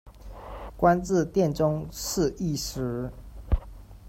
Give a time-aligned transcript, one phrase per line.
[0.75, 3.07] 官至殿中侍御史。